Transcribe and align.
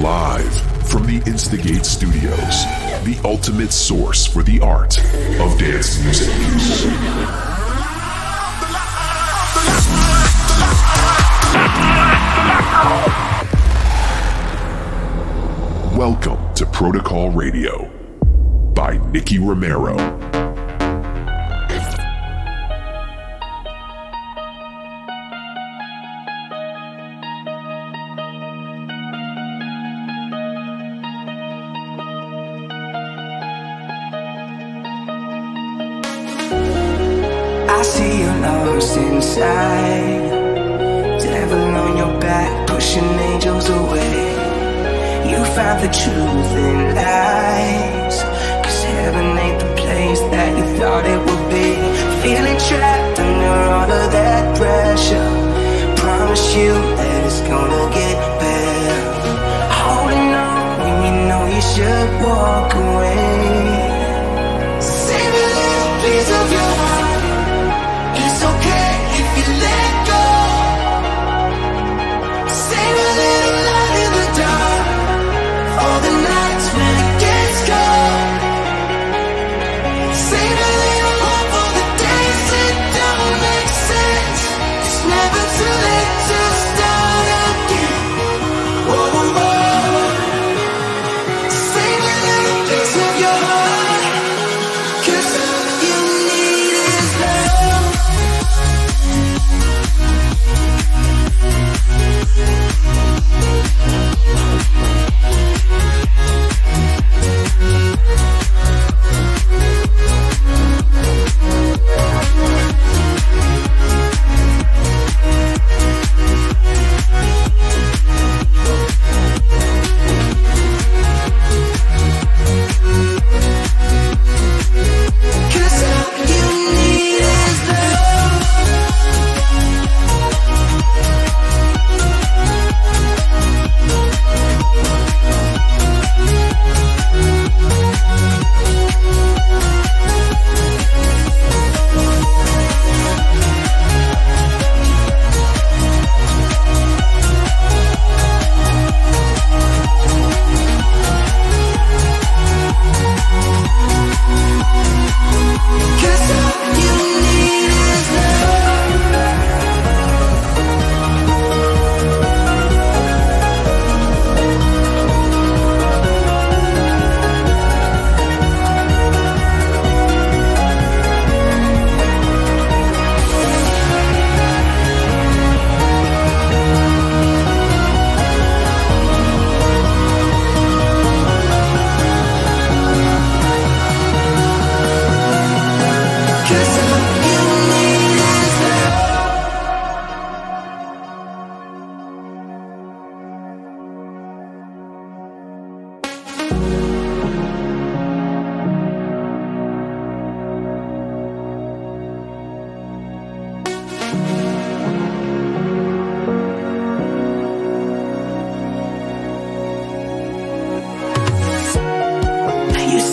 Live 0.00 0.88
from 0.88 1.04
the 1.04 1.22
Instigate 1.26 1.84
Studios, 1.84 2.64
the 3.04 3.20
ultimate 3.22 3.70
source 3.70 4.26
for 4.26 4.42
the 4.42 4.58
art 4.60 4.98
of 5.38 5.58
dance 5.58 6.02
music. 6.02 6.28
Welcome 15.94 16.54
to 16.54 16.64
Protocol 16.64 17.30
Radio 17.32 17.90
by 18.72 18.96
Nicky 19.12 19.38
Romero. 19.38 20.29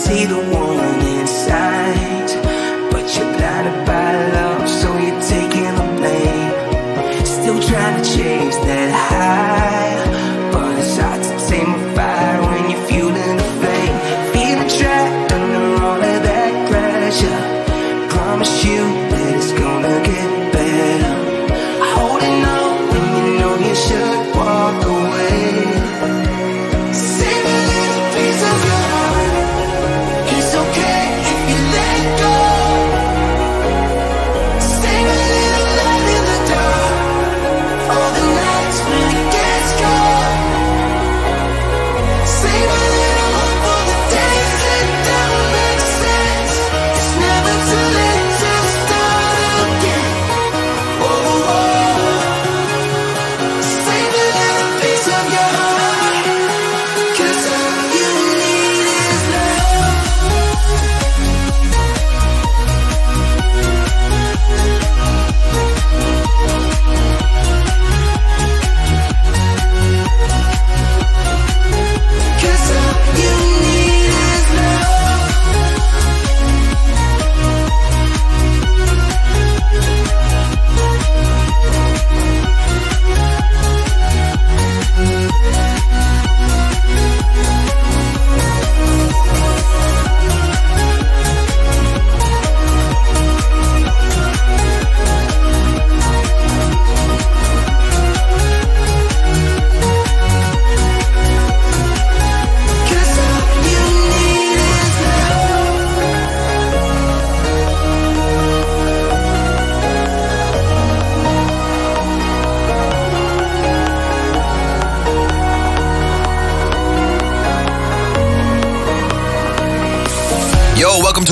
see 0.08 0.24
the 0.24 0.40
one. 0.56 0.77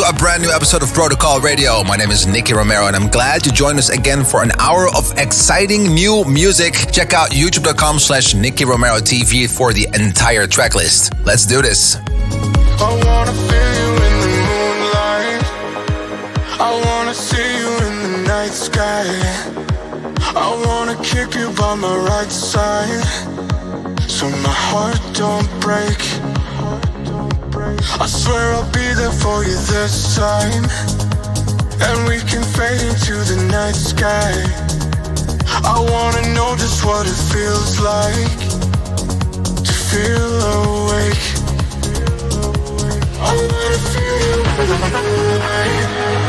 a 0.08 0.12
brand 0.12 0.40
new 0.40 0.50
episode 0.50 0.84
of 0.84 0.94
Protocol 0.94 1.40
Radio. 1.40 1.82
My 1.82 1.96
name 1.96 2.12
is 2.12 2.28
Nicky 2.28 2.54
Romero, 2.54 2.86
and 2.86 2.94
I'm 2.94 3.08
glad 3.08 3.44
you 3.44 3.50
joined 3.50 3.78
us 3.78 3.88
again 3.88 4.24
for 4.24 4.40
an 4.40 4.52
hour 4.60 4.86
of 4.96 5.12
exciting 5.18 5.82
new 5.92 6.22
music. 6.24 6.74
Check 6.92 7.12
out 7.12 7.30
youtube.com 7.30 7.98
slash 7.98 8.32
Nicky 8.32 8.64
Romero 8.64 8.98
TV 8.98 9.50
for 9.50 9.72
the 9.72 9.88
entire 9.94 10.46
track 10.46 10.76
list. 10.76 11.12
Let's 11.24 11.44
do 11.44 11.60
this. 11.60 11.96
I 20.36 20.62
wanna 20.64 20.94
kick 21.02 21.34
you 21.34 21.50
by 21.50 21.74
my 21.74 21.96
right 21.96 22.30
side 22.30 23.02
So 24.08 24.28
my 24.28 24.54
heart 24.70 25.00
don't 25.14 25.50
break 25.60 25.98
I 27.98 28.06
swear 28.06 28.54
I'll 28.54 28.70
be 28.72 28.86
there 28.94 29.10
for 29.10 29.44
you 29.44 29.56
this 29.72 30.16
time. 30.16 30.64
And 31.80 32.08
we 32.08 32.18
can 32.30 32.42
fade 32.42 32.82
into 32.82 33.14
the 33.30 33.38
night 33.50 33.74
sky. 33.74 34.34
I 35.64 35.78
wanna 35.80 36.34
know 36.34 36.56
just 36.56 36.84
what 36.84 37.06
it 37.06 37.20
feels 37.32 37.80
like 37.80 38.38
to 39.66 39.72
feel 39.90 40.32
awake. 40.58 41.26
I 43.20 43.32
wanna 43.50 43.80
feel 43.92 44.16
you 44.26 44.40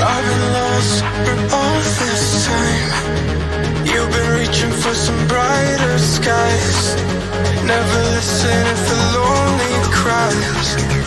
I've 0.09 0.25
been 0.29 0.45
lost 0.57 1.03
for 1.25 1.37
all 1.57 1.79
this 2.01 2.45
time. 2.45 2.89
You've 3.85 4.11
been 4.11 4.29
reaching 4.39 4.71
for 4.71 4.93
some 4.93 5.27
brighter 5.27 5.97
skies. 5.99 6.95
Never 7.65 7.99
listen 8.15 8.63
for 8.85 8.99
lonely 9.17 9.75
cries. 9.91 11.06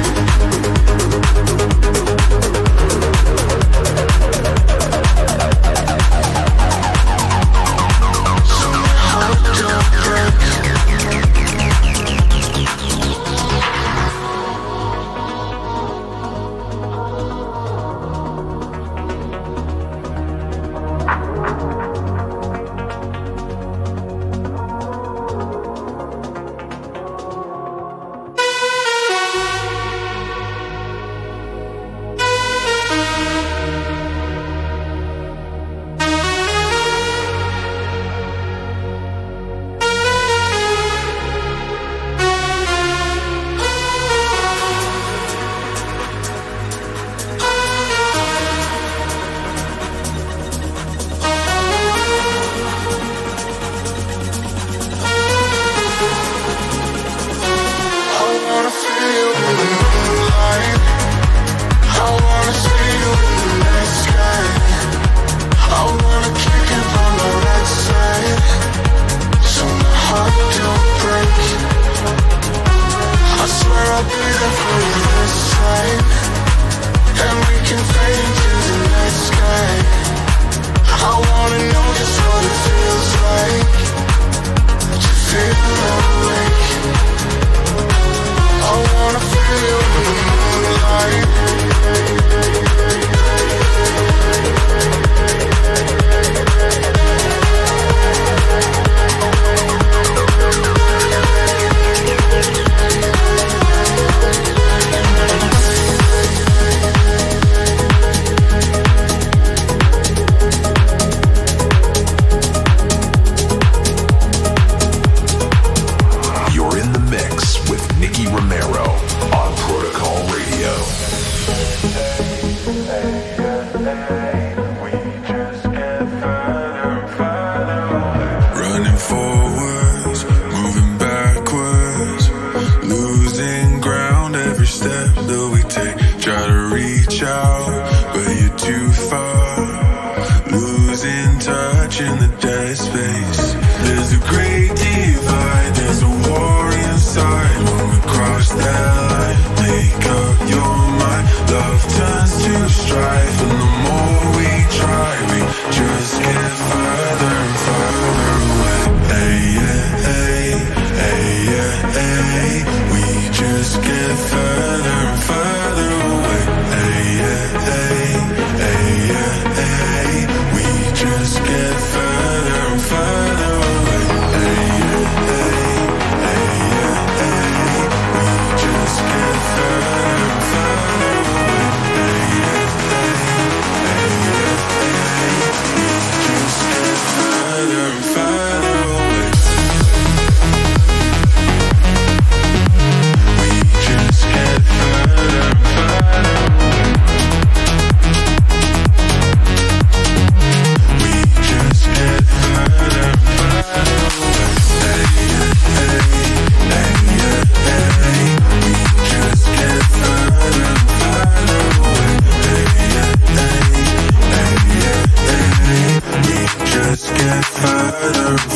harder 217.31 218.50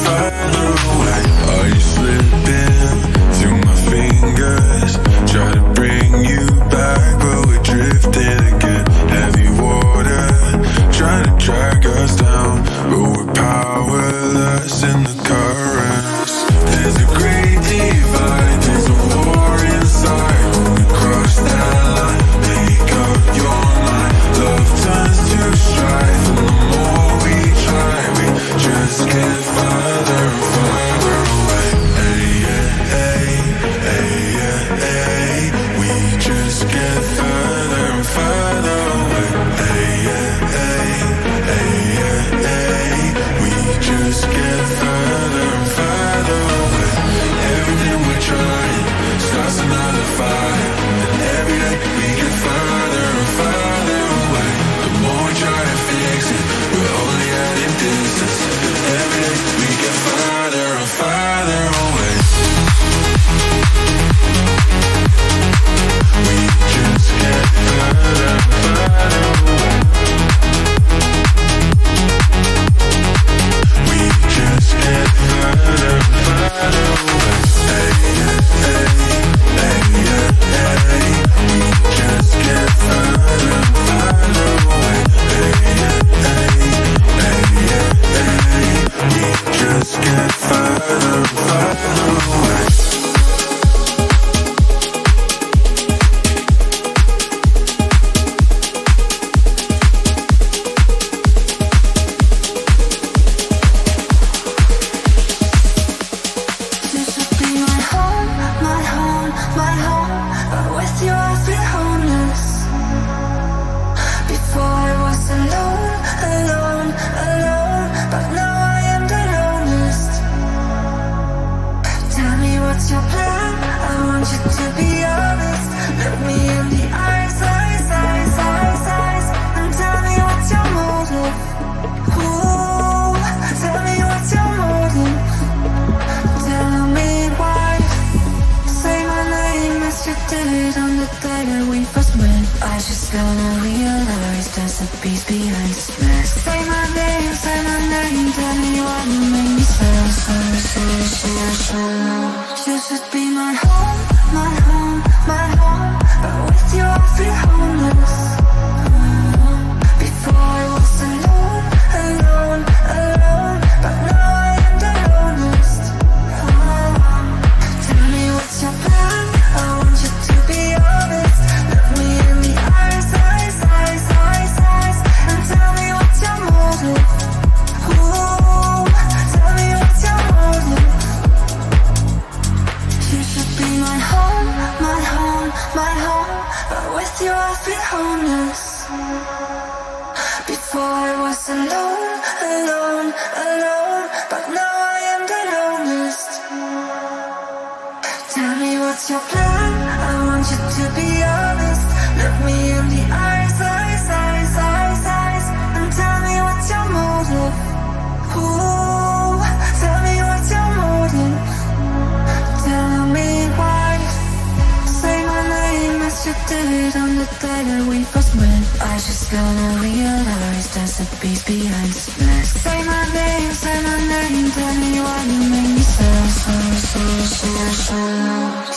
disappeared 216.26 216.96
on 216.96 217.16
the 217.18 217.26
day 217.40 217.62
that 217.70 217.86
we 217.88 218.04
first 218.04 218.34
met 218.36 218.66
I 218.82 218.96
just 218.98 219.30
gotta 219.32 219.68
realize 219.80 220.74
there's 220.74 221.00
a 221.00 221.06
beast 221.22 221.46
behind 221.46 221.90
this 221.94 222.10
mask 222.18 222.58
Say 222.66 222.82
my 222.84 223.04
name, 223.14 223.52
say 223.54 223.78
my 223.84 223.98
name, 224.10 224.50
tell 224.50 224.74
me 224.82 224.92
why 225.06 225.22
you 225.30 225.50
make 225.54 225.72
me 225.78 225.86
so, 225.86 226.10
so, 226.42 226.54
so, 226.90 227.02
so, 227.38 227.52
so. 227.86 227.98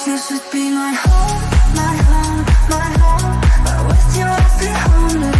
You 0.05 0.19
should 0.19 0.45
be 0.52 0.69
my 0.71 0.93
home, 0.93 1.43
my 1.81 1.95
home, 2.09 2.40
my 2.69 2.88
home. 3.00 3.40
But 3.64 3.81
with 3.88 4.17
you 4.19 4.26
I 4.28 4.45
feel 4.59 4.78
homeless 4.85 5.38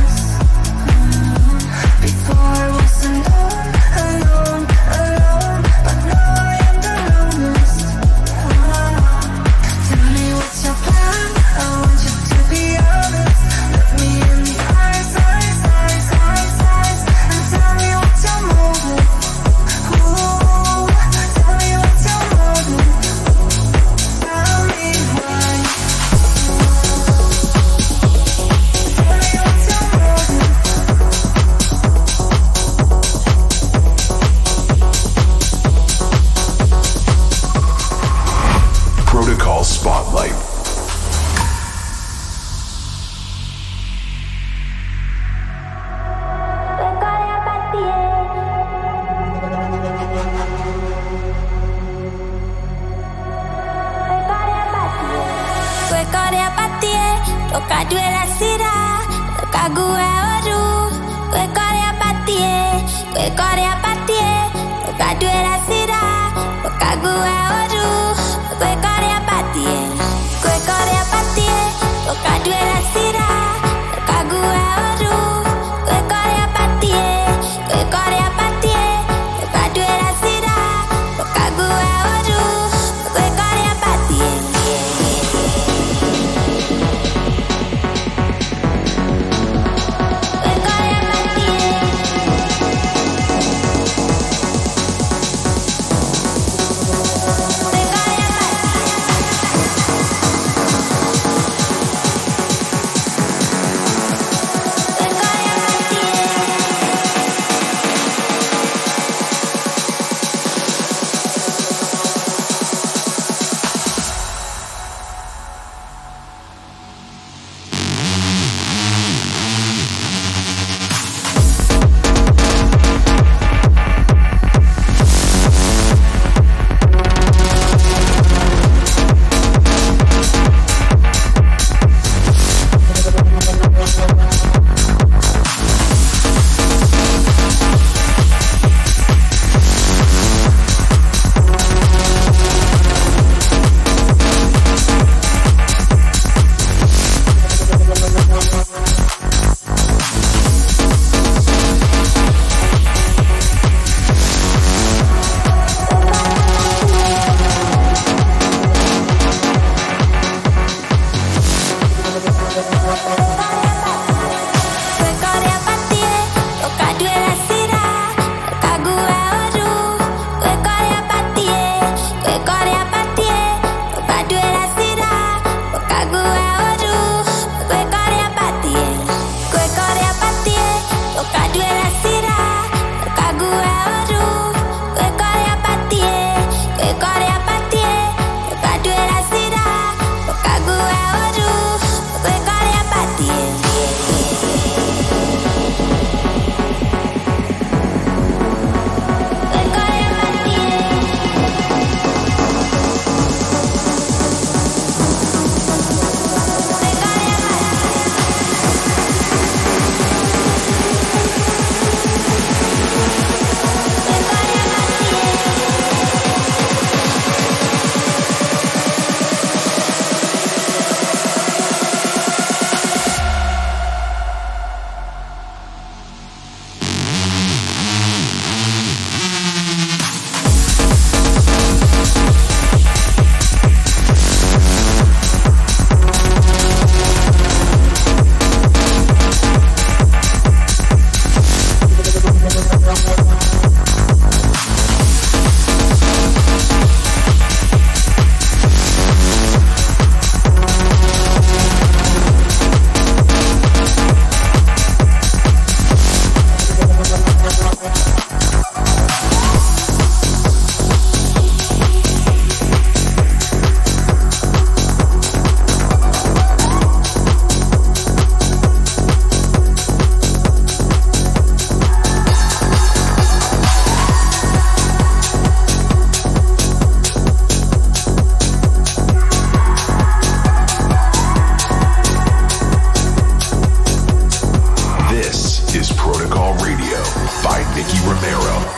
Nicky 287.89 288.05
Romero. 288.05 288.78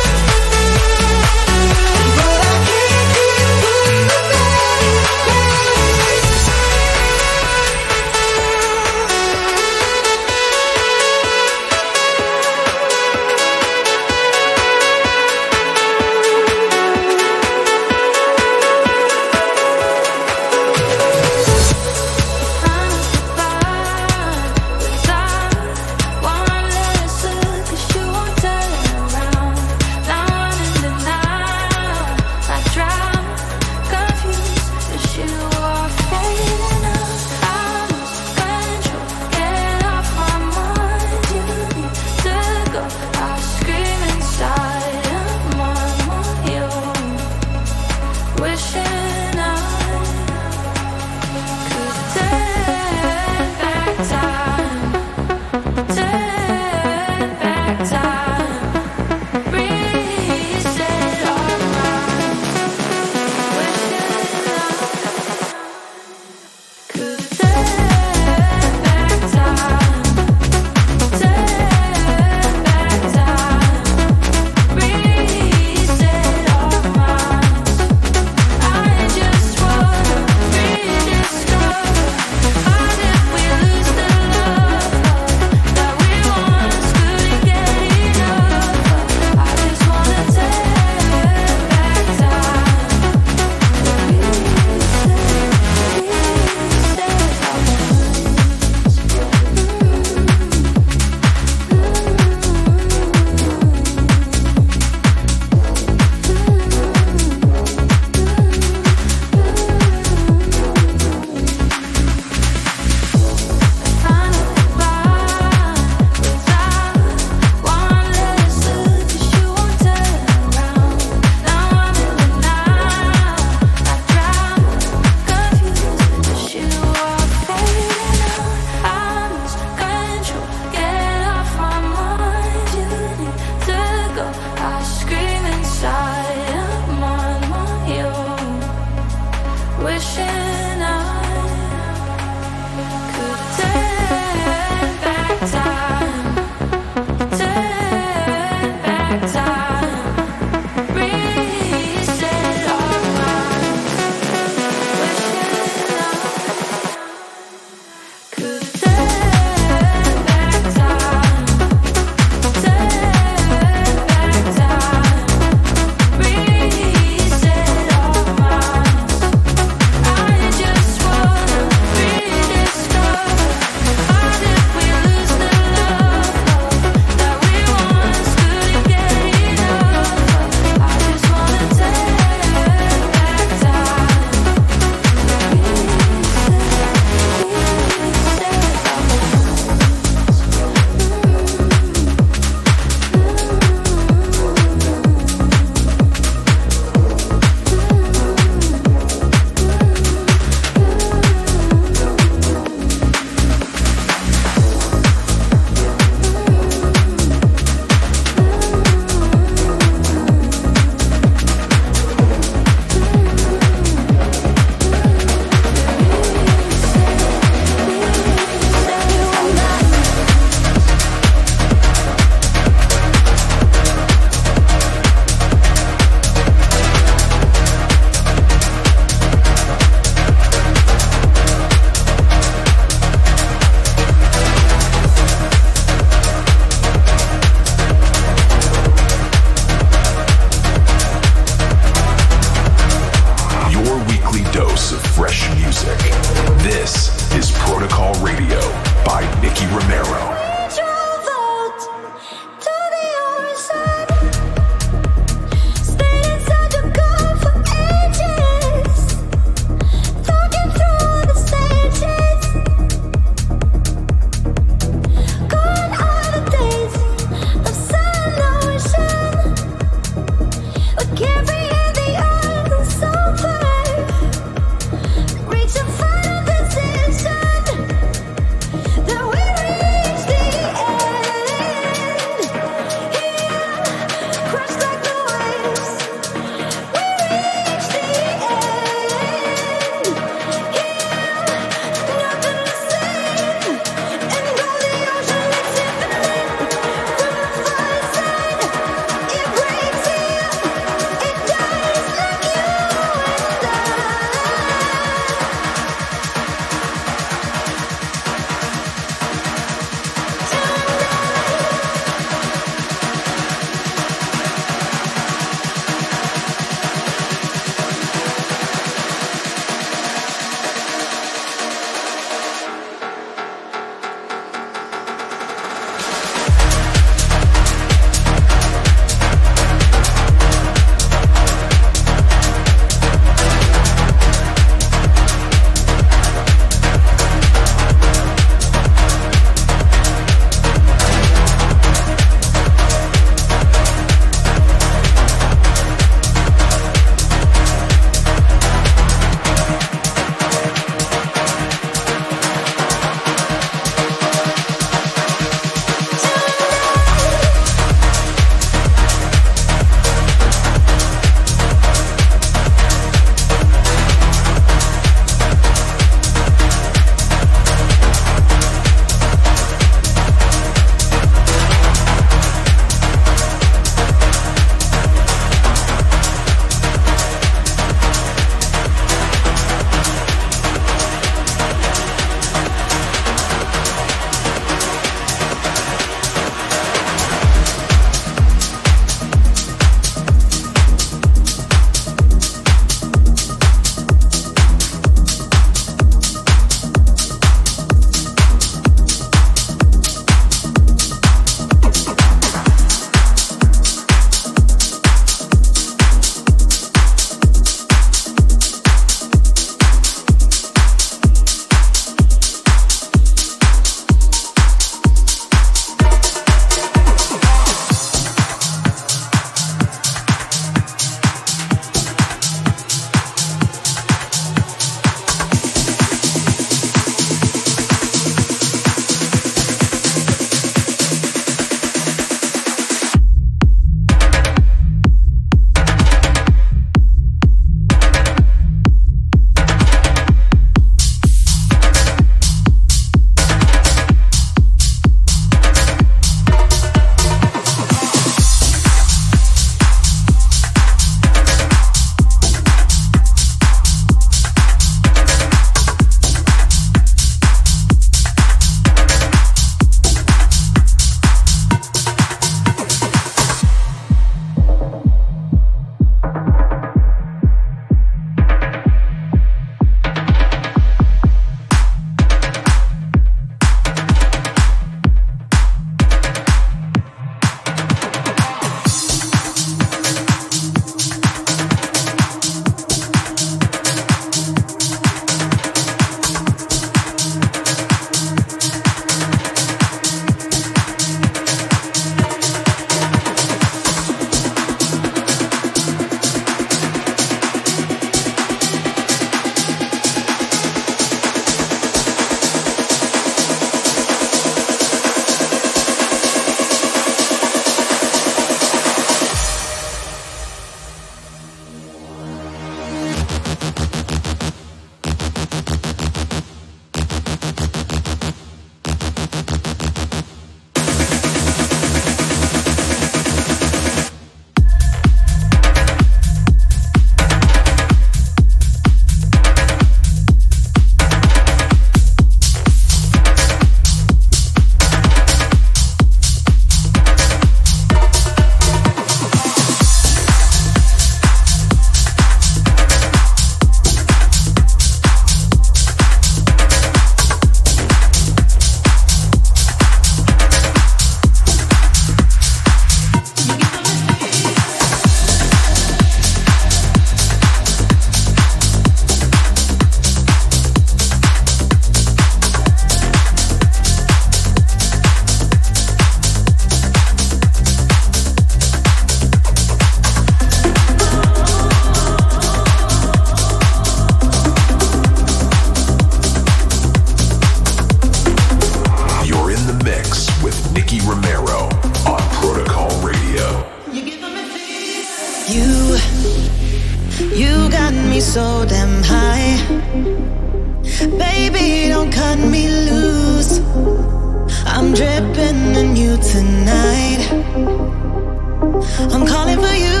I'm 599.13 599.25
calling 599.27 599.59
for 599.59 599.75
you, 599.75 600.00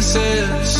making 0.00 0.79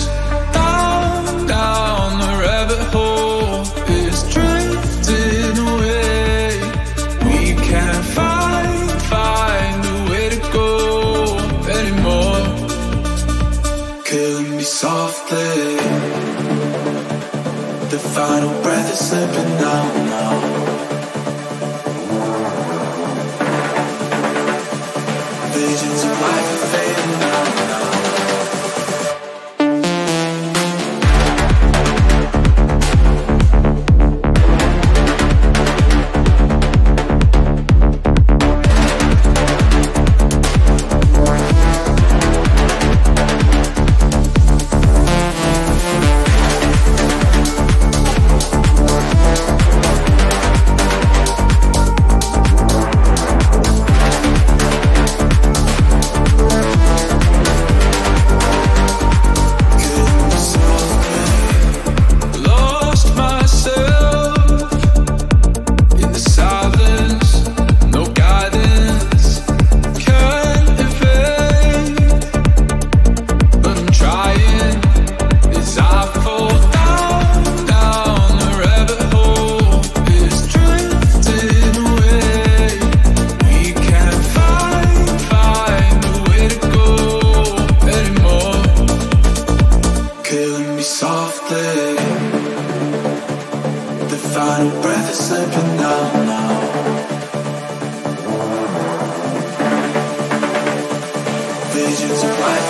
Visions 101.87 102.23
out. 102.25 102.61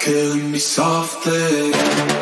Killing 0.00 0.50
me 0.50 0.58
softly. 0.58 2.21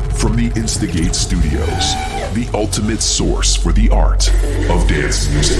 from 0.21 0.35
the 0.35 0.51
Instigate 0.55 1.15
Studios 1.15 1.95
the 2.35 2.47
ultimate 2.53 3.01
source 3.01 3.55
for 3.55 3.73
the 3.73 3.89
art 3.89 4.29
of 4.69 4.87
dance 4.87 5.27
music. 5.31 5.57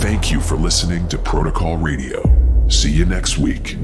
Thank 0.00 0.30
you 0.30 0.40
for 0.40 0.56
listening 0.56 1.08
to 1.08 1.18
Protocol 1.18 1.76
Radio. 1.76 2.22
See 2.68 2.92
you 2.92 3.04
next 3.04 3.36
week. 3.36 3.76